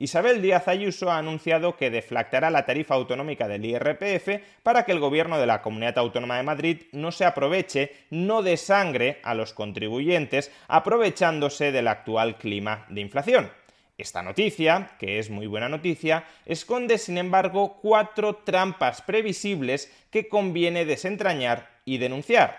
Isabel 0.00 0.40
Díaz 0.40 0.68
Ayuso 0.68 1.10
ha 1.10 1.18
anunciado 1.18 1.76
que 1.76 1.90
deflactará 1.90 2.50
la 2.50 2.64
tarifa 2.64 2.94
autonómica 2.94 3.48
del 3.48 3.64
IRPF 3.64 4.42
para 4.62 4.84
que 4.84 4.92
el 4.92 5.00
gobierno 5.00 5.38
de 5.38 5.46
la 5.46 5.60
Comunidad 5.60 5.98
Autónoma 5.98 6.36
de 6.36 6.44
Madrid 6.44 6.82
no 6.92 7.10
se 7.10 7.24
aproveche, 7.24 7.92
no 8.10 8.42
de 8.42 8.56
sangre 8.56 9.18
a 9.24 9.34
los 9.34 9.52
contribuyentes, 9.52 10.52
aprovechándose 10.68 11.72
del 11.72 11.88
actual 11.88 12.38
clima 12.38 12.86
de 12.88 13.00
inflación. 13.00 13.50
Esta 13.96 14.22
noticia, 14.22 14.92
que 15.00 15.18
es 15.18 15.28
muy 15.28 15.48
buena 15.48 15.68
noticia, 15.68 16.24
esconde 16.46 16.98
sin 16.98 17.18
embargo 17.18 17.80
cuatro 17.82 18.36
trampas 18.36 19.02
previsibles 19.02 19.92
que 20.12 20.28
conviene 20.28 20.84
desentrañar 20.84 21.68
y 21.84 21.98
denunciar. 21.98 22.58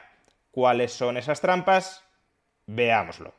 ¿Cuáles 0.52 0.92
son 0.92 1.16
esas 1.16 1.40
trampas? 1.40 2.04
Veámoslo. 2.66 3.36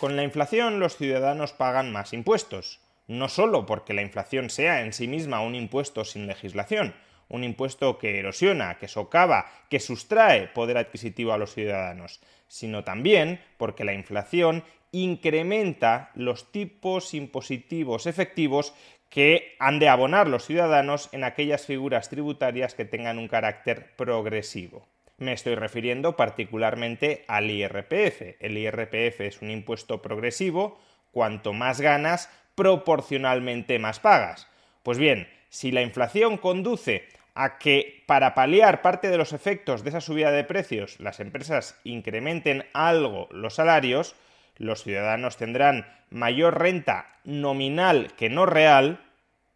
Con 0.00 0.16
la 0.16 0.22
inflación 0.22 0.80
los 0.80 0.96
ciudadanos 0.96 1.52
pagan 1.52 1.92
más 1.92 2.14
impuestos, 2.14 2.80
no 3.06 3.28
solo 3.28 3.66
porque 3.66 3.92
la 3.92 4.00
inflación 4.00 4.48
sea 4.48 4.80
en 4.80 4.94
sí 4.94 5.06
misma 5.06 5.42
un 5.42 5.54
impuesto 5.54 6.06
sin 6.06 6.26
legislación, 6.26 6.94
un 7.28 7.44
impuesto 7.44 7.98
que 7.98 8.18
erosiona, 8.18 8.78
que 8.78 8.88
socava, 8.88 9.50
que 9.68 9.78
sustrae 9.78 10.46
poder 10.46 10.78
adquisitivo 10.78 11.34
a 11.34 11.36
los 11.36 11.52
ciudadanos, 11.52 12.22
sino 12.48 12.82
también 12.82 13.42
porque 13.58 13.84
la 13.84 13.92
inflación 13.92 14.64
incrementa 14.90 16.12
los 16.14 16.50
tipos 16.50 17.12
impositivos 17.12 18.06
efectivos 18.06 18.72
que 19.10 19.54
han 19.58 19.78
de 19.80 19.90
abonar 19.90 20.28
los 20.28 20.46
ciudadanos 20.46 21.10
en 21.12 21.24
aquellas 21.24 21.66
figuras 21.66 22.08
tributarias 22.08 22.72
que 22.72 22.86
tengan 22.86 23.18
un 23.18 23.28
carácter 23.28 23.94
progresivo. 23.96 24.88
Me 25.20 25.34
estoy 25.34 25.54
refiriendo 25.54 26.16
particularmente 26.16 27.24
al 27.28 27.50
IRPF. 27.50 28.40
El 28.40 28.56
IRPF 28.56 29.20
es 29.20 29.42
un 29.42 29.50
impuesto 29.50 30.00
progresivo, 30.00 30.80
cuanto 31.12 31.52
más 31.52 31.82
ganas, 31.82 32.30
proporcionalmente 32.54 33.78
más 33.78 34.00
pagas. 34.00 34.48
Pues 34.82 34.96
bien, 34.96 35.28
si 35.50 35.72
la 35.72 35.82
inflación 35.82 36.38
conduce 36.38 37.06
a 37.34 37.58
que 37.58 38.02
para 38.06 38.34
paliar 38.34 38.80
parte 38.80 39.10
de 39.10 39.18
los 39.18 39.34
efectos 39.34 39.84
de 39.84 39.90
esa 39.90 40.00
subida 40.00 40.30
de 40.30 40.42
precios 40.42 40.98
las 41.00 41.20
empresas 41.20 41.78
incrementen 41.84 42.64
algo 42.72 43.28
los 43.30 43.56
salarios, 43.56 44.16
los 44.56 44.82
ciudadanos 44.82 45.36
tendrán 45.36 45.86
mayor 46.08 46.58
renta 46.58 47.18
nominal 47.24 48.14
que 48.16 48.30
no 48.30 48.46
real, 48.46 49.00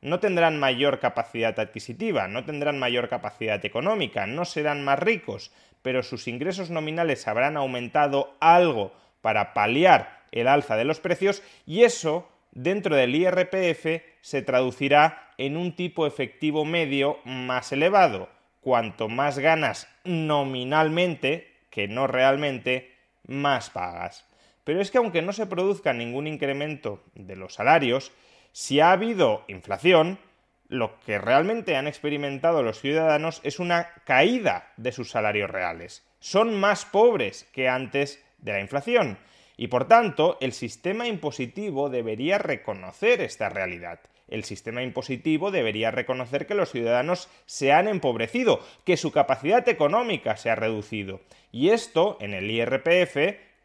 no 0.05 0.20
tendrán 0.20 0.60
mayor 0.60 1.00
capacidad 1.00 1.58
adquisitiva, 1.58 2.28
no 2.28 2.44
tendrán 2.44 2.78
mayor 2.78 3.08
capacidad 3.08 3.64
económica, 3.64 4.27
no 4.27 4.44
serán 4.44 4.84
más 4.84 4.98
ricos, 4.98 5.50
pero 5.80 6.02
sus 6.02 6.28
ingresos 6.28 6.69
nominales 6.69 7.27
habrán 7.27 7.56
aumentado 7.56 8.36
algo 8.38 8.92
para 9.22 9.55
paliar 9.55 10.20
el 10.30 10.46
alza 10.46 10.77
de 10.77 10.84
los 10.84 11.00
precios 11.00 11.42
y 11.64 11.84
eso 11.84 12.28
dentro 12.52 12.94
del 12.96 13.14
IRPF 13.14 14.02
se 14.20 14.42
traducirá 14.42 15.30
en 15.39 15.56
un 15.56 15.74
tipo 15.74 16.07
efectivo 16.07 16.67
medio 16.67 17.18
más 17.24 17.73
elevado. 17.73 18.28
Cuanto 18.61 19.08
más 19.08 19.39
ganas 19.39 19.89
nominalmente, 20.05 21.51
que 21.70 21.89
no 21.89 22.07
realmente, 22.07 22.92
más 23.27 23.70
pagas. 23.70 24.27
Pero 24.64 24.83
es 24.83 24.90
que 24.90 24.98
aunque 24.98 25.23
no 25.23 25.33
se 25.33 25.46
produzca 25.46 25.95
ningún 25.95 26.27
incremento 26.27 27.02
de 27.14 27.36
los 27.36 27.55
salarios, 27.55 28.12
si 28.54 28.78
ha 28.78 28.92
habido 28.92 29.42
inflación, 29.48 30.20
lo 30.68 31.00
que 31.00 31.18
realmente 31.18 31.74
han 31.74 31.88
experimentado 31.88 32.62
los 32.62 32.80
ciudadanos 32.80 33.40
es 33.42 33.58
una 33.58 33.88
caída 34.04 34.72
de 34.76 34.92
sus 34.92 35.10
salarios 35.10 35.50
reales. 35.50 36.06
Son 36.20 36.54
más 36.54 36.84
pobres 36.84 37.48
que 37.52 37.68
antes 37.68 38.24
de 38.38 38.52
la 38.52 38.60
inflación. 38.60 39.18
Y 39.56 39.66
por 39.66 39.88
tanto, 39.88 40.38
el 40.40 40.52
sistema 40.52 41.08
impositivo 41.08 41.90
debería 41.90 42.38
reconocer 42.38 43.22
esta 43.22 43.48
realidad. 43.48 43.98
El 44.28 44.44
sistema 44.44 44.84
impositivo 44.84 45.50
debería 45.50 45.90
reconocer 45.90 46.46
que 46.46 46.54
los 46.54 46.70
ciudadanos 46.70 47.28
se 47.46 47.72
han 47.72 47.88
empobrecido, 47.88 48.60
que 48.84 48.96
su 48.96 49.10
capacidad 49.10 49.68
económica 49.68 50.36
se 50.36 50.50
ha 50.50 50.54
reducido. 50.54 51.20
Y 51.50 51.70
esto, 51.70 52.18
en 52.20 52.34
el 52.34 52.48
IRPF, 52.48 53.16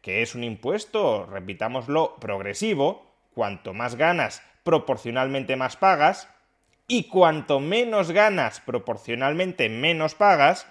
que 0.02 0.22
es 0.22 0.34
un 0.34 0.42
impuesto, 0.42 1.26
repitámoslo, 1.26 2.16
progresivo, 2.16 3.09
cuanto 3.34 3.74
más 3.74 3.96
ganas 3.96 4.42
proporcionalmente 4.62 5.56
más 5.56 5.76
pagas, 5.76 6.28
y 6.86 7.04
cuanto 7.04 7.60
menos 7.60 8.10
ganas 8.10 8.60
proporcionalmente 8.60 9.68
menos 9.68 10.16
pagas, 10.16 10.66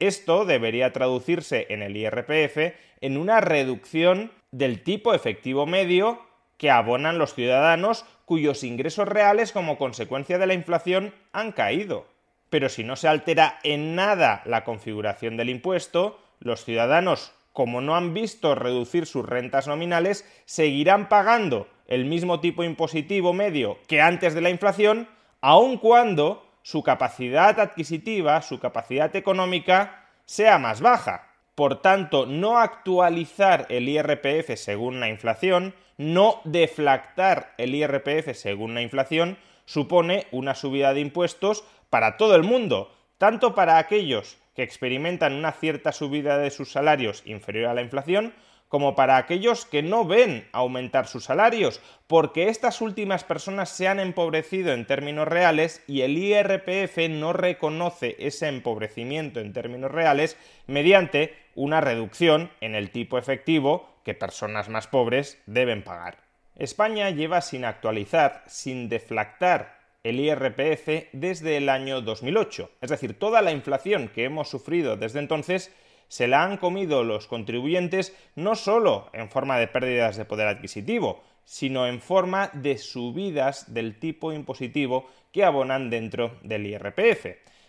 esto 0.00 0.44
debería 0.44 0.92
traducirse 0.92 1.66
en 1.70 1.82
el 1.82 1.96
IRPF 1.96 2.74
en 3.00 3.16
una 3.16 3.40
reducción 3.40 4.32
del 4.50 4.82
tipo 4.82 5.14
efectivo 5.14 5.66
medio 5.66 6.26
que 6.58 6.70
abonan 6.70 7.18
los 7.18 7.34
ciudadanos 7.34 8.04
cuyos 8.24 8.64
ingresos 8.64 9.06
reales 9.06 9.52
como 9.52 9.78
consecuencia 9.78 10.38
de 10.38 10.46
la 10.46 10.54
inflación 10.54 11.14
han 11.32 11.52
caído. 11.52 12.06
Pero 12.48 12.68
si 12.68 12.82
no 12.82 12.96
se 12.96 13.08
altera 13.08 13.60
en 13.62 13.94
nada 13.94 14.42
la 14.44 14.64
configuración 14.64 15.36
del 15.36 15.50
impuesto, 15.50 16.18
los 16.40 16.64
ciudadanos, 16.64 17.32
como 17.52 17.80
no 17.80 17.94
han 17.96 18.12
visto 18.12 18.54
reducir 18.54 19.06
sus 19.06 19.24
rentas 19.24 19.68
nominales, 19.68 20.28
seguirán 20.46 21.08
pagando 21.08 21.68
el 21.90 22.06
mismo 22.06 22.40
tipo 22.40 22.64
impositivo 22.64 23.34
medio 23.34 23.78
que 23.86 24.00
antes 24.00 24.32
de 24.32 24.40
la 24.40 24.48
inflación, 24.48 25.08
aun 25.42 25.76
cuando 25.76 26.46
su 26.62 26.82
capacidad 26.82 27.60
adquisitiva, 27.60 28.40
su 28.40 28.58
capacidad 28.58 29.14
económica, 29.14 30.06
sea 30.24 30.58
más 30.58 30.80
baja. 30.80 31.26
Por 31.54 31.82
tanto, 31.82 32.24
no 32.26 32.58
actualizar 32.58 33.66
el 33.68 33.88
IRPF 33.88 34.54
según 34.56 35.00
la 35.00 35.08
inflación, 35.08 35.74
no 35.98 36.40
deflactar 36.44 37.52
el 37.58 37.74
IRPF 37.74 38.34
según 38.34 38.74
la 38.74 38.82
inflación, 38.82 39.36
supone 39.66 40.26
una 40.30 40.54
subida 40.54 40.94
de 40.94 41.00
impuestos 41.00 41.64
para 41.90 42.16
todo 42.16 42.36
el 42.36 42.44
mundo, 42.44 42.94
tanto 43.18 43.54
para 43.54 43.78
aquellos 43.78 44.38
que 44.54 44.62
experimentan 44.62 45.34
una 45.34 45.52
cierta 45.52 45.92
subida 45.92 46.38
de 46.38 46.50
sus 46.50 46.72
salarios 46.72 47.22
inferior 47.26 47.66
a 47.66 47.74
la 47.74 47.82
inflación, 47.82 48.32
como 48.70 48.94
para 48.94 49.16
aquellos 49.16 49.66
que 49.66 49.82
no 49.82 50.04
ven 50.04 50.48
aumentar 50.52 51.08
sus 51.08 51.24
salarios, 51.24 51.80
porque 52.06 52.48
estas 52.48 52.80
últimas 52.80 53.24
personas 53.24 53.68
se 53.68 53.88
han 53.88 53.98
empobrecido 53.98 54.72
en 54.72 54.86
términos 54.86 55.26
reales 55.26 55.82
y 55.88 56.02
el 56.02 56.16
IRPF 56.16 57.10
no 57.10 57.32
reconoce 57.32 58.14
ese 58.20 58.46
empobrecimiento 58.46 59.40
en 59.40 59.52
términos 59.52 59.90
reales 59.90 60.36
mediante 60.68 61.34
una 61.56 61.80
reducción 61.80 62.52
en 62.60 62.76
el 62.76 62.92
tipo 62.92 63.18
efectivo 63.18 63.88
que 64.04 64.14
personas 64.14 64.68
más 64.68 64.86
pobres 64.86 65.42
deben 65.46 65.82
pagar. 65.82 66.18
España 66.54 67.10
lleva 67.10 67.40
sin 67.40 67.64
actualizar, 67.64 68.44
sin 68.46 68.88
deflactar 68.88 69.80
el 70.04 70.20
IRPF 70.20 71.08
desde 71.12 71.56
el 71.56 71.70
año 71.70 72.02
2008, 72.02 72.70
es 72.80 72.90
decir, 72.90 73.18
toda 73.18 73.42
la 73.42 73.50
inflación 73.50 74.06
que 74.14 74.22
hemos 74.22 74.48
sufrido 74.48 74.96
desde 74.96 75.18
entonces 75.18 75.74
se 76.10 76.26
la 76.26 76.42
han 76.42 76.56
comido 76.56 77.04
los 77.04 77.28
contribuyentes 77.28 78.16
no 78.34 78.56
solo 78.56 79.10
en 79.12 79.30
forma 79.30 79.58
de 79.58 79.68
pérdidas 79.68 80.16
de 80.16 80.24
poder 80.24 80.48
adquisitivo, 80.48 81.22
sino 81.44 81.86
en 81.86 82.00
forma 82.00 82.50
de 82.52 82.78
subidas 82.78 83.72
del 83.72 83.96
tipo 84.00 84.32
impositivo 84.32 85.06
que 85.30 85.44
abonan 85.44 85.88
dentro 85.88 86.36
del 86.42 86.66
IRPF. 86.66 87.26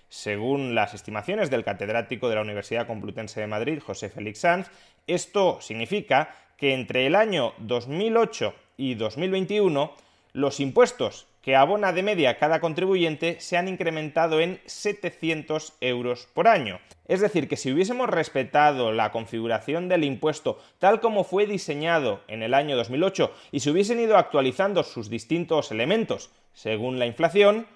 Según 0.10 0.74
las 0.74 0.96
estimaciones 0.96 1.52
del 1.52 1.64
catedrático 1.64 2.30
de 2.30 2.36
la 2.36 2.42
Universidad 2.42 2.88
Complutense 2.88 3.40
de 3.40 3.46
Madrid, 3.46 3.80
José 3.80 4.10
Félix 4.10 4.40
Sanz, 4.40 4.72
esto 5.06 5.62
significa 5.62 6.36
que 6.58 6.74
entre 6.74 7.06
el 7.06 7.16
año 7.16 7.54
2008 7.60 8.56
y 8.76 8.96
2021 8.96 9.94
los 10.34 10.60
impuestos 10.60 11.28
que 11.42 11.56
abona 11.56 11.92
de 11.92 12.04
media 12.04 12.38
cada 12.38 12.60
contribuyente 12.60 13.40
se 13.40 13.58
han 13.58 13.68
incrementado 13.68 14.40
en 14.40 14.60
700 14.66 15.74
euros 15.82 16.28
por 16.34 16.48
año. 16.48 16.80
Es 17.08 17.20
decir, 17.20 17.48
que 17.48 17.58
si 17.58 17.72
hubiésemos 17.72 18.10
respetado 18.10 18.92
la 18.92 19.12
configuración 19.12 19.90
del 19.90 20.04
impuesto 20.04 20.60
tal 20.80 21.02
como 21.02 21.24
fue 21.24 21.48
diseñado 21.48 22.22
en 22.28 22.44
el 22.44 22.54
año 22.54 22.76
2008 22.78 23.34
y 23.52 23.60
se 23.62 23.72
hubiesen 23.72 24.00
ido 24.00 24.18
actualizando 24.18 24.84
sus 24.84 25.10
distintos 25.10 25.72
elementos 25.72 26.30
según 26.54 27.00
la 27.00 27.06
inflación, 27.06 27.68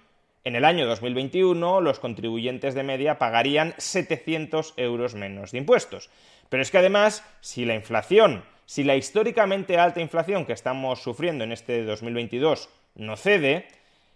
En 0.44 0.56
el 0.56 0.64
año 0.64 0.86
2021 0.86 1.82
los 1.82 1.98
contribuyentes 1.98 2.76
de 2.76 2.84
media 2.84 3.18
pagarían 3.18 3.74
700 3.80 4.76
euros 4.78 5.16
menos 5.16 5.52
de 5.52 5.58
impuestos. 5.58 6.12
Pero 6.50 6.62
es 6.62 6.70
que 6.70 6.78
además, 6.78 7.24
si 7.42 7.66
la 7.66 7.74
inflación, 7.74 8.44
si 8.68 8.84
la 8.84 8.96
históricamente 8.96 9.80
alta 9.80 10.02
inflación 10.02 10.46
que 10.46 10.54
estamos 10.54 11.02
sufriendo 11.02 11.44
en 11.44 11.52
este 11.52 11.84
2022 11.84 12.70
no 12.96 13.18
cede, 13.18 13.68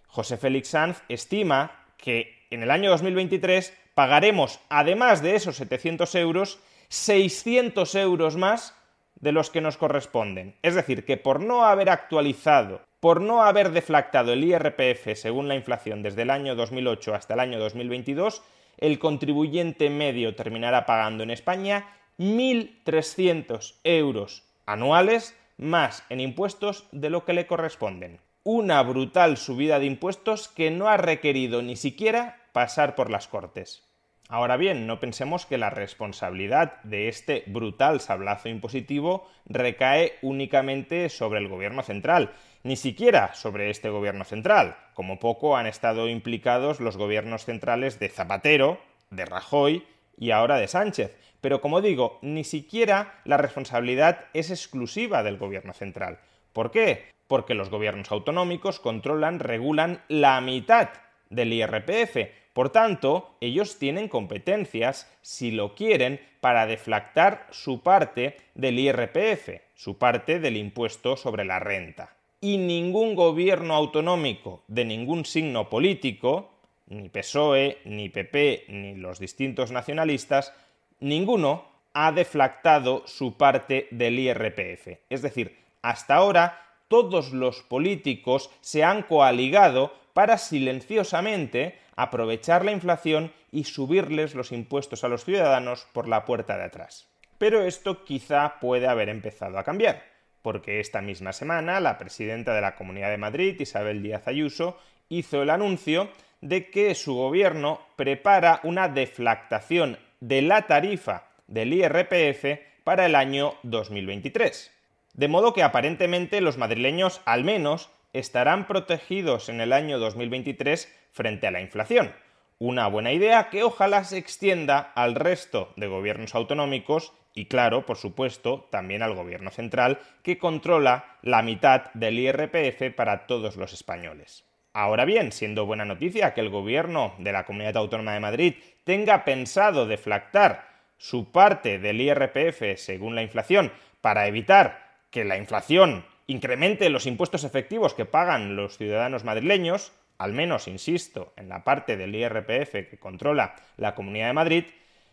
José 0.07 0.37
Félix 0.37 0.69
Sanz 0.69 1.03
estima 1.09 1.85
que 1.97 2.45
en 2.49 2.63
el 2.63 2.71
año 2.71 2.89
2023 2.89 3.73
pagaremos, 3.93 4.59
además 4.69 5.21
de 5.21 5.35
esos 5.35 5.57
700 5.57 6.15
euros, 6.15 6.59
600 6.87 7.95
euros 7.95 8.37
más 8.37 8.73
de 9.19 9.31
los 9.31 9.49
que 9.49 9.61
nos 9.61 9.77
corresponden. 9.77 10.55
Es 10.61 10.75
decir, 10.75 11.05
que 11.05 11.17
por 11.17 11.41
no 11.41 11.65
haber 11.65 11.89
actualizado, 11.89 12.81
por 12.99 13.21
no 13.21 13.43
haber 13.43 13.71
deflactado 13.71 14.33
el 14.33 14.43
IRPF 14.43 15.15
según 15.15 15.47
la 15.47 15.55
inflación 15.55 16.01
desde 16.01 16.23
el 16.23 16.29
año 16.29 16.55
2008 16.55 17.13
hasta 17.13 17.33
el 17.33 17.41
año 17.41 17.59
2022, 17.59 18.41
el 18.77 18.97
contribuyente 18.97 19.89
medio 19.89 20.35
terminará 20.35 20.85
pagando 20.85 21.23
en 21.23 21.31
España 21.31 21.87
1.300 22.17 23.75
euros 23.83 24.43
anuales 24.65 25.35
más 25.57 26.03
en 26.09 26.21
impuestos 26.21 26.87
de 26.91 27.09
lo 27.09 27.25
que 27.25 27.33
le 27.33 27.47
corresponden. 27.47 28.19
Una 28.43 28.81
brutal 28.83 29.35
subida 29.35 29.79
de 29.79 29.85
impuestos 29.85 30.47
que 30.47 30.71
no 30.71 30.87
ha 30.87 30.95
requerido 30.95 31.61
ni 31.61 31.75
siquiera 31.75 32.37
pasar 32.53 32.95
por 32.95 33.09
las 33.09 33.27
Cortes. 33.27 33.83
Ahora 34.29 34.55
bien, 34.55 34.87
no 34.87 35.01
pensemos 35.01 35.45
que 35.45 35.57
la 35.57 35.69
responsabilidad 35.69 36.81
de 36.83 37.09
este 37.09 37.43
brutal 37.47 37.99
sablazo 37.99 38.47
impositivo 38.47 39.27
recae 39.45 40.13
únicamente 40.21 41.09
sobre 41.09 41.39
el 41.39 41.49
gobierno 41.49 41.83
central, 41.83 42.31
ni 42.63 42.77
siquiera 42.77 43.33
sobre 43.33 43.71
este 43.71 43.89
gobierno 43.89 44.23
central. 44.23 44.77
Como 44.93 45.19
poco 45.19 45.57
han 45.57 45.67
estado 45.67 46.07
implicados 46.07 46.79
los 46.79 46.95
gobiernos 46.95 47.43
centrales 47.43 47.99
de 47.99 48.07
Zapatero, 48.07 48.79
de 49.09 49.25
Rajoy 49.25 49.83
y 50.15 50.31
ahora 50.31 50.57
de 50.57 50.69
Sánchez. 50.69 51.17
Pero 51.41 51.59
como 51.59 51.81
digo, 51.81 52.19
ni 52.21 52.45
siquiera 52.45 53.19
la 53.25 53.35
responsabilidad 53.35 54.27
es 54.33 54.49
exclusiva 54.49 55.23
del 55.23 55.37
gobierno 55.37 55.73
central. 55.73 56.19
¿Por 56.53 56.71
qué? 56.71 57.18
Porque 57.29 57.53
los 57.53 57.69
gobiernos 57.69 58.11
autonómicos 58.11 58.81
controlan, 58.81 59.39
regulan 59.39 60.01
la 60.09 60.41
mitad 60.41 60.89
del 61.29 61.53
IRPF, 61.53 62.17
por 62.59 62.71
tanto, 62.71 63.37
ellos 63.39 63.79
tienen 63.79 64.09
competencias, 64.09 65.09
si 65.21 65.51
lo 65.51 65.75
quieren, 65.75 66.19
para 66.41 66.65
deflactar 66.65 67.47
su 67.51 67.81
parte 67.81 68.35
del 68.53 68.79
IRPF, 68.79 69.61
su 69.75 69.97
parte 69.97 70.41
del 70.41 70.57
impuesto 70.57 71.15
sobre 71.15 71.45
la 71.45 71.59
renta. 71.59 72.17
Y 72.41 72.57
ningún 72.57 73.15
gobierno 73.15 73.75
autonómico 73.75 74.63
de 74.67 74.83
ningún 74.83 75.23
signo 75.23 75.69
político, 75.69 76.49
ni 76.87 77.07
PSOE, 77.07 77.77
ni 77.85 78.09
PP, 78.09 78.65
ni 78.67 78.95
los 78.95 79.19
distintos 79.19 79.71
nacionalistas, 79.71 80.53
ninguno 80.99 81.63
ha 81.93 82.11
deflactado 82.11 83.03
su 83.05 83.37
parte 83.37 83.87
del 83.91 84.19
IRPF. 84.19 84.99
Es 85.09 85.21
decir, 85.21 85.55
hasta 85.81 86.15
ahora 86.15 86.68
todos 86.89 87.31
los 87.31 87.61
políticos 87.61 88.51
se 88.59 88.83
han 88.83 89.03
coaligado 89.03 89.93
para 90.13 90.37
silenciosamente 90.37 91.79
aprovechar 91.95 92.65
la 92.65 92.73
inflación 92.73 93.31
y 93.51 93.63
subirles 93.63 94.35
los 94.35 94.51
impuestos 94.51 95.05
a 95.05 95.07
los 95.07 95.23
ciudadanos 95.23 95.87
por 95.93 96.09
la 96.09 96.25
puerta 96.25 96.57
de 96.57 96.65
atrás. 96.65 97.07
Pero 97.37 97.63
esto 97.63 98.03
quizá 98.03 98.59
puede 98.59 98.87
haber 98.87 99.07
empezado 99.07 99.57
a 99.57 99.63
cambiar, 99.63 100.03
porque 100.41 100.81
esta 100.81 101.01
misma 101.01 101.31
semana 101.31 101.79
la 101.79 101.97
presidenta 101.97 102.53
de 102.53 102.61
la 102.61 102.75
Comunidad 102.75 103.09
de 103.09 103.17
Madrid, 103.17 103.59
Isabel 103.59 104.03
Díaz 104.03 104.27
Ayuso, 104.27 104.77
hizo 105.07 105.41
el 105.41 105.49
anuncio 105.49 106.09
de 106.41 106.69
que 106.69 106.95
su 106.95 107.15
gobierno 107.15 107.81
prepara 107.95 108.59
una 108.63 108.89
deflactación 108.89 109.97
de 110.19 110.41
la 110.41 110.67
tarifa 110.67 111.27
del 111.47 111.73
IRPF 111.73 112.83
para 112.83 113.05
el 113.05 113.15
año 113.15 113.55
2023. 113.63 114.78
De 115.19 115.27
modo 115.27 115.51
que 115.51 115.63
aparentemente 115.63 116.39
los 116.39 116.57
madrileños 116.57 117.21
al 117.25 117.43
menos 117.43 117.89
estarán 118.13 118.67
protegidos 118.67 119.49
en 119.49 119.59
el 119.59 119.73
año 119.73 119.99
2023 119.99 120.97
frente 121.11 121.45
a 121.45 121.51
la 121.51 121.59
inflación. 121.59 122.13
Una 122.57 122.87
buena 122.87 123.11
idea 123.11 123.49
que 123.49 123.63
ojalá 123.63 124.05
se 124.05 124.17
extienda 124.17 124.93
al 124.95 125.15
resto 125.15 125.73
de 125.75 125.87
gobiernos 125.87 126.35
autonómicos 126.35 127.11
y 127.33 127.47
claro, 127.47 127.85
por 127.85 127.97
supuesto, 127.97 128.69
también 128.71 129.03
al 129.03 129.13
gobierno 129.13 129.51
central 129.51 129.99
que 130.23 130.37
controla 130.37 131.17
la 131.21 131.41
mitad 131.41 131.91
del 131.95 132.17
IRPF 132.17 132.95
para 132.95 133.27
todos 133.27 133.57
los 133.57 133.73
españoles. 133.73 134.45
Ahora 134.71 135.03
bien, 135.03 135.33
siendo 135.33 135.65
buena 135.65 135.83
noticia 135.83 136.33
que 136.33 136.39
el 136.39 136.49
gobierno 136.49 137.13
de 137.17 137.33
la 137.33 137.43
Comunidad 137.43 137.75
Autónoma 137.75 138.13
de 138.13 138.21
Madrid 138.21 138.53
tenga 138.85 139.25
pensado 139.25 139.85
deflactar 139.85 140.69
su 140.97 141.29
parte 141.29 141.77
del 141.77 141.99
IRPF 141.99 142.77
según 142.77 143.15
la 143.15 143.21
inflación 143.21 143.73
para 143.99 144.25
evitar 144.25 144.88
que 145.09 145.25
la 145.25 145.37
inflación 145.37 146.05
incremente 146.27 146.89
los 146.89 147.07
impuestos 147.07 147.43
efectivos 147.43 147.93
que 147.93 148.05
pagan 148.05 148.55
los 148.55 148.77
ciudadanos 148.77 149.23
madrileños, 149.23 149.91
al 150.17 150.33
menos, 150.33 150.67
insisto, 150.67 151.33
en 151.37 151.49
la 151.49 151.63
parte 151.63 151.97
del 151.97 152.15
IRPF 152.15 152.89
que 152.89 152.99
controla 152.99 153.55
la 153.77 153.95
Comunidad 153.95 154.27
de 154.27 154.33
Madrid, 154.33 154.63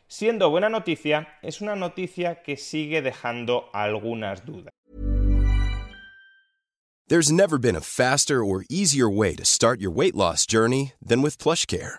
siendo 0.08 0.50
buena 0.50 0.68
noticia, 0.68 1.38
es 1.42 1.60
una 1.60 1.74
noticia 1.74 2.42
que 2.42 2.56
sigue 2.56 3.02
dejando 3.02 3.70
algunas 3.72 4.44
dudas. 4.44 4.72
There's 7.08 7.30
never 7.30 7.56
been 7.56 7.76
a 7.76 7.80
faster 7.80 8.42
or 8.42 8.64
easier 8.68 9.08
way 9.08 9.36
to 9.36 9.44
start 9.44 9.80
your 9.80 9.92
weight 9.92 10.16
loss 10.16 10.44
journey 10.44 10.92
than 11.00 11.22
with 11.22 11.38
PlushCare. 11.38 11.98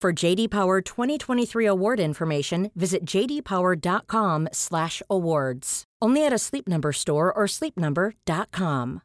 For 0.00 0.12
JD 0.14 0.48
Power 0.48 0.80
2023 0.80 1.66
award 1.66 2.00
information, 2.00 2.70
visit 2.74 3.04
jdpower.com/awards. 3.04 5.84
Only 6.00 6.24
at 6.24 6.32
a 6.32 6.38
Sleep 6.38 6.66
Number 6.66 6.94
store 6.94 7.30
or 7.30 7.46
sleepnumber.com. 7.46 9.02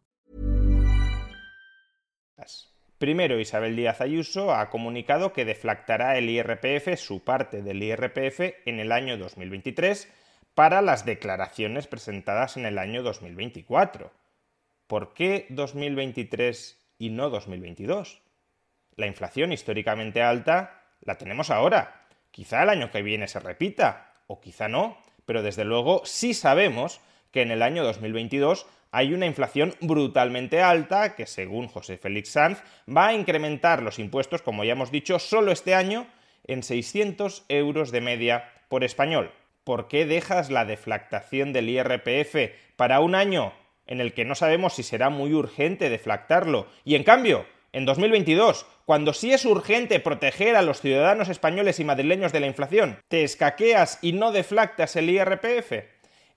Primero, 2.98 3.42
Isabel 3.42 3.76
Díaz 3.76 4.00
Ayuso 4.00 4.56
ha 4.56 4.70
comunicado 4.70 5.34
que 5.34 5.44
deflactará 5.44 6.18
el 6.18 6.30
IRPF, 6.30 6.96
su 6.96 7.26
parte 7.26 7.62
del 7.62 7.84
IRPF, 7.84 8.56
en 8.66 8.80
el 8.80 8.94
año 8.94 9.18
2023 9.18 10.10
para 10.54 10.82
las 10.82 11.06
declaraciones 11.06 11.88
presentadas 11.88 12.56
en 12.56 12.66
el 12.66 12.78
año 12.78 13.04
2024. 13.04 14.14
¿Por 14.88 15.14
qué 15.14 15.46
2023 15.50 16.80
y 17.00 17.10
no 17.10 17.30
2022? 17.30 18.22
La 18.96 19.08
inflación 19.08 19.52
históricamente 19.52 20.22
alta 20.22 20.84
la 21.06 21.18
tenemos 21.18 21.50
ahora. 21.50 22.06
Quizá 22.32 22.64
el 22.64 22.70
año 22.70 22.92
que 22.92 23.02
viene 23.02 23.28
se 23.28 23.40
repita. 23.40 24.12
o 24.28 24.42
quizá 24.42 24.68
no, 24.68 24.98
pero 25.26 25.44
desde 25.44 25.64
luego 25.66 26.02
sí 26.04 26.34
sabemos 26.34 27.00
que 27.32 27.44
en 27.44 27.52
el 27.52 27.62
año 27.62 27.84
2022 27.84 28.66
hay 28.92 29.14
una 29.14 29.26
inflación 29.26 29.76
brutalmente 29.82 30.62
alta 30.62 31.16
que, 31.16 31.28
según 31.28 31.68
José 31.68 31.98
Félix 31.98 32.30
Sanz, 32.30 32.64
va 32.90 33.08
a 33.08 33.14
incrementar 33.14 33.84
los 33.84 34.00
impuestos, 34.00 34.42
como 34.42 34.64
ya 34.64 34.72
hemos 34.72 34.90
dicho, 34.90 35.20
solo 35.20 35.52
este 35.52 35.76
año 35.76 36.08
en 36.48 36.64
600 36.64 37.44
euros 37.50 37.92
de 37.92 38.02
media 38.02 38.50
por 38.70 38.84
español. 38.84 39.32
¿Por 39.64 39.88
qué 39.88 40.06
dejas 40.06 40.50
la 40.50 40.64
deflactación 40.64 41.52
del 41.52 41.70
IRPF 41.70 42.54
para 42.76 43.00
un 43.00 43.16
año 43.16 43.54
en 43.86 44.00
el 44.00 44.14
que 44.14 44.26
no 44.26 44.34
sabemos 44.34 44.74
si 44.74 44.84
será 44.84 45.10
muy 45.10 45.34
urgente 45.34 45.90
deflactarlo? 45.90 46.68
Y 46.86 46.96
en 46.96 47.04
cambio, 47.04 47.46
en 47.76 47.84
2022, 47.84 48.66
cuando 48.86 49.12
sí 49.12 49.34
es 49.34 49.44
urgente 49.44 50.00
proteger 50.00 50.56
a 50.56 50.62
los 50.62 50.80
ciudadanos 50.80 51.28
españoles 51.28 51.78
y 51.82 51.84
madrileños 51.84 52.32
de 52.32 52.40
la 52.40 52.48
inflación, 52.48 53.00
te 53.10 53.26
escaqueas 53.26 54.00
y 54.02 54.14
no 54.14 54.32
deflactas 54.32 54.96
el 54.96 55.10
IRPF. 55.10 55.84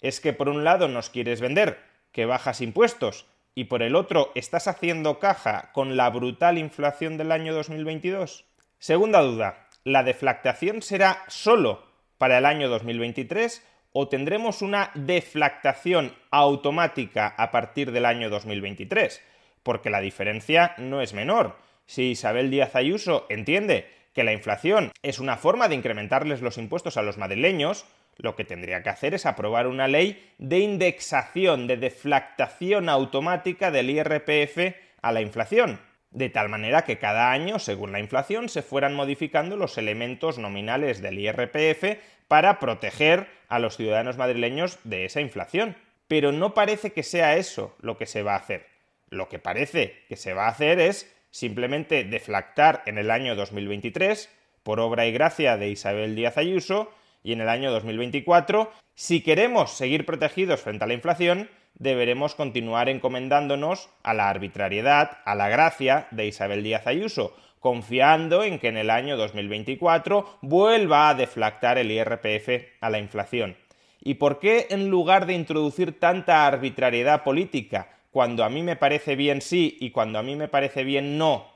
Es 0.00 0.18
que 0.18 0.32
por 0.32 0.48
un 0.48 0.64
lado 0.64 0.88
nos 0.88 1.10
quieres 1.10 1.40
vender 1.40 1.78
que 2.10 2.26
bajas 2.26 2.60
impuestos 2.60 3.26
y 3.54 3.64
por 3.64 3.84
el 3.84 3.94
otro 3.94 4.32
estás 4.34 4.66
haciendo 4.66 5.20
caja 5.20 5.70
con 5.72 5.96
la 5.96 6.10
brutal 6.10 6.58
inflación 6.58 7.16
del 7.16 7.30
año 7.30 7.54
2022? 7.54 8.44
Segunda 8.80 9.20
duda, 9.20 9.68
¿la 9.84 10.02
deflactación 10.02 10.82
será 10.82 11.22
solo 11.28 11.84
para 12.18 12.38
el 12.38 12.46
año 12.46 12.68
2023 12.68 13.64
o 13.92 14.08
tendremos 14.08 14.60
una 14.60 14.90
deflactación 14.96 16.16
automática 16.32 17.28
a 17.28 17.52
partir 17.52 17.92
del 17.92 18.06
año 18.06 18.28
2023? 18.28 19.22
Porque 19.68 19.90
la 19.90 20.00
diferencia 20.00 20.72
no 20.78 21.02
es 21.02 21.12
menor. 21.12 21.58
Si 21.84 22.12
Isabel 22.12 22.50
Díaz 22.50 22.74
Ayuso 22.74 23.26
entiende 23.28 23.86
que 24.14 24.24
la 24.24 24.32
inflación 24.32 24.92
es 25.02 25.18
una 25.18 25.36
forma 25.36 25.68
de 25.68 25.74
incrementarles 25.74 26.40
los 26.40 26.56
impuestos 26.56 26.96
a 26.96 27.02
los 27.02 27.18
madrileños, 27.18 27.84
lo 28.16 28.34
que 28.34 28.46
tendría 28.46 28.82
que 28.82 28.88
hacer 28.88 29.12
es 29.12 29.26
aprobar 29.26 29.66
una 29.66 29.86
ley 29.86 30.32
de 30.38 30.60
indexación, 30.60 31.66
de 31.66 31.76
deflactación 31.76 32.88
automática 32.88 33.70
del 33.70 33.90
IRPF 33.90 34.74
a 35.02 35.12
la 35.12 35.20
inflación, 35.20 35.78
de 36.12 36.30
tal 36.30 36.48
manera 36.48 36.84
que 36.84 36.96
cada 36.96 37.30
año, 37.30 37.58
según 37.58 37.92
la 37.92 38.00
inflación, 38.00 38.48
se 38.48 38.62
fueran 38.62 38.94
modificando 38.94 39.58
los 39.58 39.76
elementos 39.76 40.38
nominales 40.38 41.02
del 41.02 41.18
IRPF 41.18 41.98
para 42.26 42.58
proteger 42.58 43.26
a 43.48 43.58
los 43.58 43.76
ciudadanos 43.76 44.16
madrileños 44.16 44.78
de 44.84 45.04
esa 45.04 45.20
inflación. 45.20 45.76
Pero 46.06 46.32
no 46.32 46.54
parece 46.54 46.94
que 46.94 47.02
sea 47.02 47.36
eso 47.36 47.76
lo 47.82 47.98
que 47.98 48.06
se 48.06 48.22
va 48.22 48.32
a 48.32 48.38
hacer. 48.38 48.77
Lo 49.10 49.28
que 49.28 49.38
parece 49.38 50.04
que 50.08 50.16
se 50.16 50.34
va 50.34 50.46
a 50.46 50.50
hacer 50.50 50.80
es 50.80 51.14
simplemente 51.30 52.04
deflactar 52.04 52.82
en 52.86 52.98
el 52.98 53.10
año 53.10 53.36
2023, 53.36 54.30
por 54.62 54.80
obra 54.80 55.06
y 55.06 55.12
gracia 55.12 55.56
de 55.56 55.68
Isabel 55.68 56.14
Díaz 56.14 56.36
Ayuso, 56.38 56.92
y 57.22 57.32
en 57.32 57.40
el 57.40 57.48
año 57.48 57.70
2024, 57.70 58.70
si 58.94 59.22
queremos 59.22 59.72
seguir 59.72 60.06
protegidos 60.06 60.60
frente 60.60 60.84
a 60.84 60.86
la 60.86 60.94
inflación, 60.94 61.48
deberemos 61.74 62.34
continuar 62.34 62.88
encomendándonos 62.88 63.90
a 64.02 64.14
la 64.14 64.28
arbitrariedad, 64.28 65.18
a 65.24 65.34
la 65.34 65.48
gracia 65.48 66.08
de 66.10 66.26
Isabel 66.26 66.62
Díaz 66.62 66.86
Ayuso, 66.86 67.36
confiando 67.60 68.44
en 68.44 68.58
que 68.58 68.68
en 68.68 68.76
el 68.76 68.90
año 68.90 69.16
2024 69.16 70.38
vuelva 70.42 71.08
a 71.08 71.14
deflactar 71.14 71.78
el 71.78 71.90
IRPF 71.90 72.78
a 72.80 72.90
la 72.90 72.98
inflación. 72.98 73.56
¿Y 74.00 74.14
por 74.14 74.38
qué 74.38 74.68
en 74.70 74.88
lugar 74.88 75.26
de 75.26 75.34
introducir 75.34 75.98
tanta 75.98 76.46
arbitrariedad 76.46 77.24
política, 77.24 77.88
cuando 78.18 78.42
a 78.42 78.48
mí 78.48 78.64
me 78.64 78.74
parece 78.74 79.14
bien 79.14 79.40
sí 79.40 79.76
y 79.78 79.92
cuando 79.92 80.18
a 80.18 80.24
mí 80.24 80.34
me 80.34 80.48
parece 80.48 80.82
bien 80.82 81.18
no, 81.18 81.46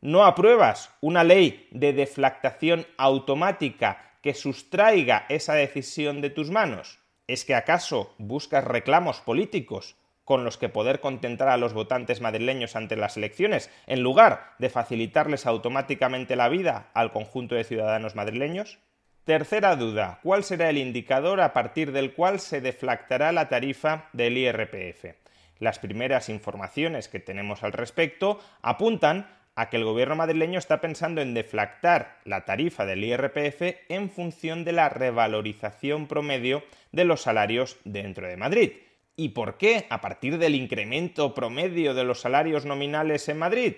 no 0.00 0.24
apruebas 0.24 0.94
una 1.00 1.24
ley 1.24 1.66
de 1.72 1.92
deflactación 1.92 2.86
automática 2.98 4.12
que 4.22 4.32
sustraiga 4.32 5.26
esa 5.28 5.54
decisión 5.54 6.20
de 6.20 6.30
tus 6.30 6.52
manos? 6.52 7.00
¿Es 7.26 7.44
que 7.44 7.56
acaso 7.56 8.14
buscas 8.18 8.62
reclamos 8.62 9.22
políticos 9.22 9.96
con 10.22 10.44
los 10.44 10.56
que 10.56 10.68
poder 10.68 11.00
contentar 11.00 11.48
a 11.48 11.56
los 11.56 11.72
votantes 11.74 12.20
madrileños 12.20 12.76
ante 12.76 12.94
las 12.94 13.16
elecciones, 13.16 13.68
en 13.88 14.00
lugar 14.00 14.52
de 14.60 14.70
facilitarles 14.70 15.46
automáticamente 15.46 16.36
la 16.36 16.48
vida 16.48 16.90
al 16.94 17.10
conjunto 17.10 17.56
de 17.56 17.64
ciudadanos 17.64 18.14
madrileños? 18.14 18.78
Tercera 19.24 19.74
duda, 19.74 20.20
¿cuál 20.22 20.44
será 20.44 20.70
el 20.70 20.78
indicador 20.78 21.40
a 21.40 21.52
partir 21.52 21.90
del 21.90 22.14
cual 22.14 22.38
se 22.38 22.60
deflactará 22.60 23.32
la 23.32 23.48
tarifa 23.48 24.10
del 24.12 24.38
IRPF? 24.38 25.23
Las 25.58 25.78
primeras 25.78 26.28
informaciones 26.28 27.08
que 27.08 27.20
tenemos 27.20 27.62
al 27.62 27.72
respecto 27.72 28.40
apuntan 28.62 29.28
a 29.56 29.70
que 29.70 29.76
el 29.76 29.84
gobierno 29.84 30.16
madrileño 30.16 30.58
está 30.58 30.80
pensando 30.80 31.20
en 31.20 31.34
deflactar 31.34 32.18
la 32.24 32.44
tarifa 32.44 32.84
del 32.86 33.04
IRPF 33.04 33.62
en 33.88 34.10
función 34.10 34.64
de 34.64 34.72
la 34.72 34.88
revalorización 34.88 36.08
promedio 36.08 36.64
de 36.92 37.04
los 37.04 37.22
salarios 37.22 37.76
dentro 37.84 38.26
de 38.26 38.36
Madrid. 38.36 38.72
¿Y 39.16 39.28
por 39.28 39.56
qué? 39.56 39.86
A 39.90 40.00
partir 40.00 40.38
del 40.38 40.56
incremento 40.56 41.34
promedio 41.34 41.94
de 41.94 42.04
los 42.04 42.20
salarios 42.20 42.64
nominales 42.64 43.28
en 43.28 43.38
Madrid. 43.38 43.74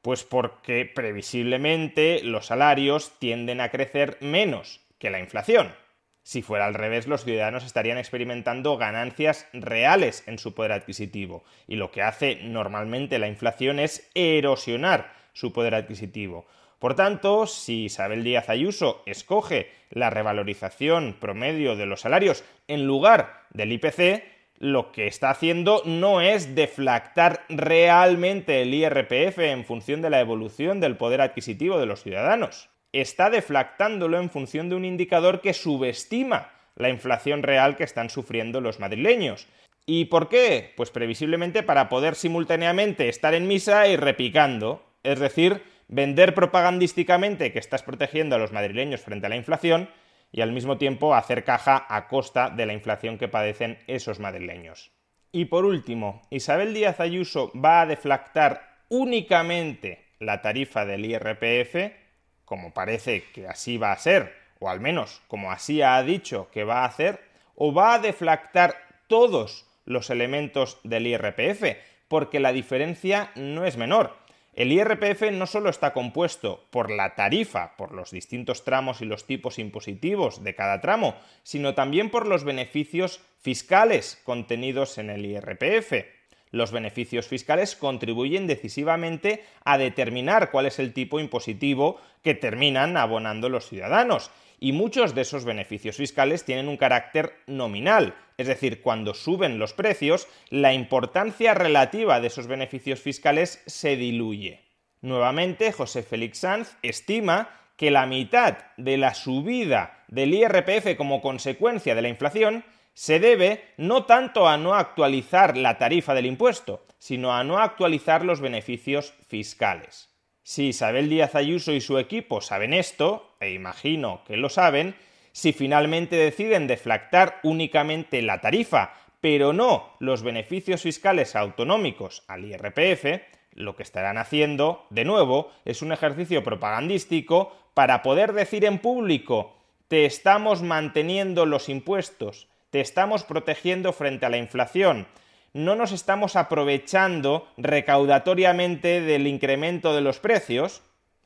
Pues 0.00 0.24
porque 0.24 0.86
previsiblemente 0.86 2.22
los 2.22 2.46
salarios 2.46 3.12
tienden 3.18 3.60
a 3.60 3.70
crecer 3.70 4.16
menos 4.20 4.80
que 4.98 5.10
la 5.10 5.20
inflación. 5.20 5.74
Si 6.22 6.40
fuera 6.40 6.66
al 6.66 6.74
revés, 6.74 7.08
los 7.08 7.24
ciudadanos 7.24 7.64
estarían 7.64 7.98
experimentando 7.98 8.76
ganancias 8.76 9.48
reales 9.52 10.22
en 10.26 10.38
su 10.38 10.54
poder 10.54 10.72
adquisitivo, 10.72 11.42
y 11.66 11.76
lo 11.76 11.90
que 11.90 12.02
hace 12.02 12.36
normalmente 12.42 13.18
la 13.18 13.26
inflación 13.26 13.80
es 13.80 14.08
erosionar 14.14 15.12
su 15.32 15.52
poder 15.52 15.74
adquisitivo. 15.74 16.46
Por 16.78 16.94
tanto, 16.94 17.46
si 17.46 17.84
Isabel 17.84 18.24
Díaz 18.24 18.48
Ayuso 18.48 19.02
escoge 19.06 19.70
la 19.90 20.10
revalorización 20.10 21.16
promedio 21.18 21.76
de 21.76 21.86
los 21.86 22.00
salarios 22.00 22.44
en 22.68 22.86
lugar 22.86 23.42
del 23.50 23.72
IPC, 23.72 24.24
lo 24.58 24.92
que 24.92 25.08
está 25.08 25.30
haciendo 25.30 25.82
no 25.84 26.20
es 26.20 26.54
deflactar 26.54 27.44
realmente 27.48 28.62
el 28.62 28.74
IRPF 28.74 29.38
en 29.38 29.64
función 29.64 30.02
de 30.02 30.10
la 30.10 30.20
evolución 30.20 30.80
del 30.80 30.96
poder 30.96 31.20
adquisitivo 31.20 31.78
de 31.78 31.86
los 31.86 32.02
ciudadanos 32.02 32.68
está 33.00 33.30
deflactándolo 33.30 34.18
en 34.18 34.30
función 34.30 34.68
de 34.68 34.76
un 34.76 34.84
indicador 34.84 35.40
que 35.40 35.54
subestima 35.54 36.52
la 36.76 36.90
inflación 36.90 37.42
real 37.42 37.76
que 37.76 37.84
están 37.84 38.10
sufriendo 38.10 38.60
los 38.60 38.80
madrileños. 38.80 39.48
¿Y 39.86 40.06
por 40.06 40.28
qué? 40.28 40.72
Pues 40.76 40.90
previsiblemente 40.90 41.62
para 41.62 41.88
poder 41.88 42.14
simultáneamente 42.14 43.08
estar 43.08 43.34
en 43.34 43.48
misa 43.48 43.88
y 43.88 43.96
repicando, 43.96 44.84
es 45.02 45.18
decir, 45.18 45.62
vender 45.88 46.34
propagandísticamente 46.34 47.52
que 47.52 47.58
estás 47.58 47.82
protegiendo 47.82 48.36
a 48.36 48.38
los 48.38 48.52
madrileños 48.52 49.00
frente 49.00 49.26
a 49.26 49.28
la 49.28 49.36
inflación 49.36 49.88
y 50.30 50.40
al 50.40 50.52
mismo 50.52 50.78
tiempo 50.78 51.14
hacer 51.14 51.44
caja 51.44 51.84
a 51.88 52.08
costa 52.08 52.48
de 52.48 52.66
la 52.66 52.72
inflación 52.72 53.18
que 53.18 53.28
padecen 53.28 53.78
esos 53.86 54.18
madrileños. 54.18 54.92
Y 55.32 55.46
por 55.46 55.64
último, 55.64 56.22
Isabel 56.30 56.74
Díaz 56.74 57.00
Ayuso 57.00 57.50
va 57.58 57.82
a 57.82 57.86
deflactar 57.86 58.84
únicamente 58.88 60.06
la 60.20 60.40
tarifa 60.42 60.84
del 60.84 61.04
IRPF 61.04 62.01
como 62.44 62.72
parece 62.72 63.24
que 63.32 63.48
así 63.48 63.78
va 63.78 63.92
a 63.92 63.98
ser, 63.98 64.34
o 64.58 64.68
al 64.68 64.80
menos 64.80 65.22
como 65.28 65.50
así 65.50 65.82
ha 65.82 66.02
dicho 66.02 66.48
que 66.52 66.64
va 66.64 66.80
a 66.80 66.86
hacer, 66.86 67.20
o 67.54 67.72
va 67.72 67.94
a 67.94 67.98
deflactar 67.98 68.76
todos 69.06 69.66
los 69.84 70.10
elementos 70.10 70.78
del 70.84 71.06
IRPF, 71.06 71.76
porque 72.08 72.40
la 72.40 72.52
diferencia 72.52 73.30
no 73.34 73.64
es 73.64 73.76
menor. 73.76 74.16
El 74.54 74.70
IRPF 74.70 75.32
no 75.32 75.46
solo 75.46 75.70
está 75.70 75.94
compuesto 75.94 76.66
por 76.70 76.90
la 76.90 77.14
tarifa, 77.14 77.74
por 77.78 77.92
los 77.92 78.10
distintos 78.10 78.64
tramos 78.64 79.00
y 79.00 79.06
los 79.06 79.26
tipos 79.26 79.58
impositivos 79.58 80.44
de 80.44 80.54
cada 80.54 80.82
tramo, 80.82 81.14
sino 81.42 81.74
también 81.74 82.10
por 82.10 82.26
los 82.26 82.44
beneficios 82.44 83.20
fiscales 83.40 84.20
contenidos 84.24 84.98
en 84.98 85.08
el 85.08 85.24
IRPF. 85.24 86.04
Los 86.52 86.70
beneficios 86.70 87.26
fiscales 87.26 87.74
contribuyen 87.74 88.46
decisivamente 88.46 89.42
a 89.64 89.78
determinar 89.78 90.50
cuál 90.50 90.66
es 90.66 90.78
el 90.78 90.92
tipo 90.92 91.18
impositivo 91.18 91.98
que 92.22 92.34
terminan 92.34 92.96
abonando 92.98 93.48
los 93.48 93.66
ciudadanos. 93.66 94.30
Y 94.60 94.72
muchos 94.72 95.14
de 95.14 95.22
esos 95.22 95.44
beneficios 95.44 95.96
fiscales 95.96 96.44
tienen 96.44 96.68
un 96.68 96.76
carácter 96.76 97.32
nominal, 97.46 98.14
es 98.36 98.46
decir, 98.46 98.80
cuando 98.80 99.14
suben 99.14 99.58
los 99.58 99.72
precios, 99.72 100.28
la 100.50 100.72
importancia 100.72 101.54
relativa 101.54 102.20
de 102.20 102.28
esos 102.28 102.46
beneficios 102.46 103.00
fiscales 103.00 103.62
se 103.66 103.96
diluye. 103.96 104.60
Nuevamente, 105.00 105.72
José 105.72 106.02
Félix 106.04 106.38
Sanz 106.38 106.76
estima 106.82 107.48
que 107.76 107.90
la 107.90 108.06
mitad 108.06 108.58
de 108.76 108.98
la 108.98 109.14
subida 109.14 110.04
del 110.06 110.34
IRPF 110.34 110.96
como 110.96 111.22
consecuencia 111.22 111.94
de 111.96 112.02
la 112.02 112.08
inflación 112.08 112.64
se 112.94 113.20
debe 113.20 113.64
no 113.76 114.04
tanto 114.04 114.48
a 114.48 114.56
no 114.56 114.74
actualizar 114.74 115.56
la 115.56 115.78
tarifa 115.78 116.14
del 116.14 116.26
impuesto, 116.26 116.84
sino 116.98 117.34
a 117.34 117.44
no 117.44 117.58
actualizar 117.58 118.24
los 118.24 118.40
beneficios 118.40 119.14
fiscales. 119.26 120.10
Si 120.42 120.68
Isabel 120.68 121.08
Díaz 121.08 121.34
Ayuso 121.34 121.72
y 121.72 121.80
su 121.80 121.98
equipo 121.98 122.40
saben 122.40 122.74
esto, 122.74 123.36
e 123.40 123.52
imagino 123.52 124.22
que 124.26 124.36
lo 124.36 124.48
saben, 124.48 124.96
si 125.32 125.52
finalmente 125.52 126.16
deciden 126.16 126.66
deflactar 126.66 127.40
únicamente 127.42 128.20
la 128.22 128.40
tarifa, 128.40 128.94
pero 129.20 129.52
no 129.52 129.94
los 130.00 130.22
beneficios 130.22 130.82
fiscales 130.82 131.36
autonómicos 131.36 132.24
al 132.26 132.44
IRPF, 132.44 133.22
lo 133.54 133.76
que 133.76 133.82
estarán 133.82 134.18
haciendo, 134.18 134.86
de 134.90 135.04
nuevo, 135.04 135.50
es 135.64 135.82
un 135.82 135.92
ejercicio 135.92 136.42
propagandístico 136.42 137.56
para 137.74 138.02
poder 138.02 138.32
decir 138.32 138.64
en 138.64 138.78
público 138.78 139.56
te 139.88 140.06
estamos 140.06 140.62
manteniendo 140.62 141.44
los 141.44 141.68
impuestos, 141.68 142.48
te 142.72 142.80
estamos 142.80 143.22
protegiendo 143.22 143.92
frente 143.92 144.24
a 144.24 144.30
la 144.30 144.38
inflación, 144.38 145.06
no 145.52 145.76
nos 145.76 145.92
estamos 145.92 146.36
aprovechando 146.36 147.46
recaudatoriamente 147.58 149.02
del 149.02 149.26
incremento 149.26 149.94
de 149.94 150.00
los 150.00 150.20
precios, 150.20 150.82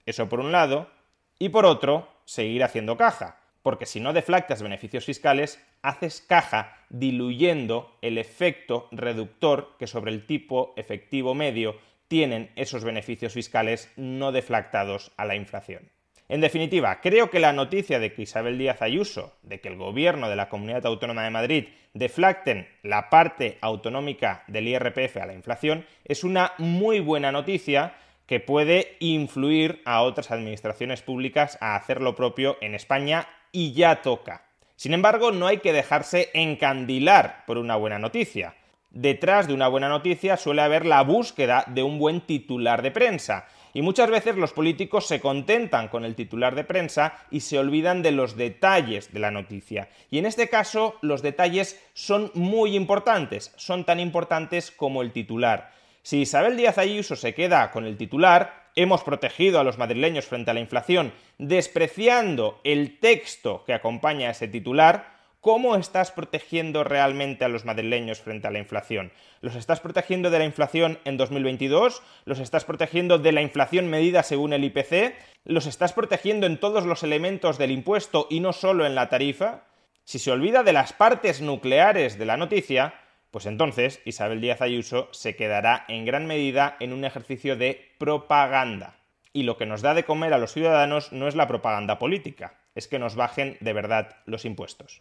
eso 0.06 0.28
por 0.28 0.40
un 0.40 0.50
lado, 0.50 0.90
y 1.38 1.50
por 1.50 1.64
otro, 1.64 2.08
seguir 2.24 2.64
haciendo 2.64 2.96
caja, 2.96 3.38
porque 3.62 3.86
si 3.86 4.00
no 4.00 4.12
deflactas 4.12 4.60
beneficios 4.60 5.04
fiscales, 5.04 5.64
haces 5.82 6.20
caja 6.20 6.78
diluyendo 6.88 7.96
el 8.02 8.18
efecto 8.18 8.88
reductor 8.90 9.76
que 9.78 9.86
sobre 9.86 10.10
el 10.10 10.26
tipo 10.26 10.74
efectivo 10.76 11.36
medio 11.36 11.76
tienen 12.08 12.50
esos 12.56 12.82
beneficios 12.82 13.34
fiscales 13.34 13.92
no 13.94 14.32
deflactados 14.32 15.12
a 15.16 15.24
la 15.24 15.36
inflación. 15.36 15.95
En 16.28 16.40
definitiva, 16.40 17.00
creo 17.00 17.30
que 17.30 17.38
la 17.38 17.52
noticia 17.52 18.00
de 18.00 18.12
que 18.12 18.22
Isabel 18.22 18.58
Díaz 18.58 18.82
Ayuso, 18.82 19.36
de 19.42 19.60
que 19.60 19.68
el 19.68 19.76
gobierno 19.76 20.28
de 20.28 20.34
la 20.34 20.48
Comunidad 20.48 20.84
Autónoma 20.86 21.22
de 21.22 21.30
Madrid 21.30 21.68
deflacten 21.94 22.68
la 22.82 23.10
parte 23.10 23.58
autonómica 23.60 24.42
del 24.48 24.66
IRPF 24.66 25.18
a 25.18 25.26
la 25.26 25.34
inflación, 25.34 25.86
es 26.04 26.24
una 26.24 26.52
muy 26.58 26.98
buena 26.98 27.30
noticia 27.30 27.94
que 28.26 28.40
puede 28.40 28.96
influir 28.98 29.82
a 29.84 30.02
otras 30.02 30.32
administraciones 30.32 31.00
públicas 31.00 31.58
a 31.60 31.76
hacer 31.76 32.02
lo 32.02 32.16
propio 32.16 32.56
en 32.60 32.74
España 32.74 33.28
y 33.52 33.72
ya 33.72 34.02
toca. 34.02 34.42
Sin 34.74 34.94
embargo, 34.94 35.30
no 35.30 35.46
hay 35.46 35.58
que 35.58 35.72
dejarse 35.72 36.30
encandilar 36.34 37.44
por 37.46 37.56
una 37.56 37.76
buena 37.76 38.00
noticia. 38.00 38.56
Detrás 38.96 39.46
de 39.46 39.52
una 39.52 39.68
buena 39.68 39.90
noticia 39.90 40.38
suele 40.38 40.62
haber 40.62 40.86
la 40.86 41.02
búsqueda 41.02 41.64
de 41.66 41.82
un 41.82 41.98
buen 41.98 42.22
titular 42.22 42.80
de 42.80 42.90
prensa, 42.90 43.46
y 43.74 43.82
muchas 43.82 44.08
veces 44.08 44.36
los 44.36 44.54
políticos 44.54 45.06
se 45.06 45.20
contentan 45.20 45.88
con 45.88 46.06
el 46.06 46.14
titular 46.14 46.54
de 46.54 46.64
prensa 46.64 47.12
y 47.30 47.40
se 47.40 47.58
olvidan 47.58 48.00
de 48.00 48.12
los 48.12 48.38
detalles 48.38 49.12
de 49.12 49.20
la 49.20 49.30
noticia. 49.30 49.90
Y 50.10 50.16
en 50.16 50.24
este 50.24 50.48
caso 50.48 50.94
los 51.02 51.20
detalles 51.20 51.78
son 51.92 52.30
muy 52.32 52.74
importantes, 52.74 53.52
son 53.56 53.84
tan 53.84 54.00
importantes 54.00 54.70
como 54.70 55.02
el 55.02 55.12
titular. 55.12 55.72
Si 56.00 56.22
Isabel 56.22 56.56
Díaz 56.56 56.78
Ayuso 56.78 57.16
se 57.16 57.34
queda 57.34 57.70
con 57.72 57.84
el 57.84 57.98
titular, 57.98 58.70
hemos 58.76 59.02
protegido 59.02 59.60
a 59.60 59.64
los 59.64 59.76
madrileños 59.76 60.24
frente 60.24 60.52
a 60.52 60.54
la 60.54 60.60
inflación, 60.60 61.12
despreciando 61.36 62.62
el 62.64 62.98
texto 62.98 63.62
que 63.66 63.74
acompaña 63.74 64.28
a 64.28 64.30
ese 64.30 64.48
titular, 64.48 65.15
¿Cómo 65.46 65.76
estás 65.76 66.10
protegiendo 66.10 66.82
realmente 66.82 67.44
a 67.44 67.48
los 67.48 67.64
madrileños 67.64 68.20
frente 68.20 68.48
a 68.48 68.50
la 68.50 68.58
inflación? 68.58 69.12
¿Los 69.42 69.54
estás 69.54 69.78
protegiendo 69.78 70.28
de 70.28 70.40
la 70.40 70.44
inflación 70.44 70.98
en 71.04 71.16
2022? 71.16 72.02
¿Los 72.24 72.40
estás 72.40 72.64
protegiendo 72.64 73.20
de 73.20 73.30
la 73.30 73.42
inflación 73.42 73.88
medida 73.88 74.24
según 74.24 74.52
el 74.52 74.64
IPC? 74.64 75.14
¿Los 75.44 75.66
estás 75.66 75.92
protegiendo 75.92 76.46
en 76.46 76.58
todos 76.58 76.84
los 76.84 77.04
elementos 77.04 77.58
del 77.58 77.70
impuesto 77.70 78.26
y 78.28 78.40
no 78.40 78.52
solo 78.52 78.86
en 78.86 78.96
la 78.96 79.08
tarifa? 79.08 79.62
Si 80.02 80.18
se 80.18 80.32
olvida 80.32 80.64
de 80.64 80.72
las 80.72 80.92
partes 80.92 81.40
nucleares 81.40 82.18
de 82.18 82.26
la 82.26 82.36
noticia, 82.36 82.94
pues 83.30 83.46
entonces 83.46 84.00
Isabel 84.04 84.40
Díaz 84.40 84.62
Ayuso 84.62 85.08
se 85.12 85.36
quedará 85.36 85.84
en 85.86 86.06
gran 86.06 86.26
medida 86.26 86.76
en 86.80 86.92
un 86.92 87.04
ejercicio 87.04 87.54
de 87.54 87.92
propaganda. 87.98 88.96
Y 89.32 89.44
lo 89.44 89.56
que 89.56 89.66
nos 89.66 89.80
da 89.80 89.94
de 89.94 90.02
comer 90.02 90.32
a 90.32 90.38
los 90.38 90.52
ciudadanos 90.52 91.12
no 91.12 91.28
es 91.28 91.36
la 91.36 91.46
propaganda 91.46 92.00
política, 92.00 92.54
es 92.74 92.88
que 92.88 92.98
nos 92.98 93.14
bajen 93.14 93.58
de 93.60 93.72
verdad 93.74 94.16
los 94.24 94.44
impuestos. 94.44 95.00